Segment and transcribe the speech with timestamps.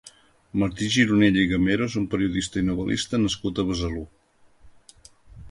[0.61, 4.03] Martí Gironell i Gamero és un periodista i novel·lista nascut a Besalú.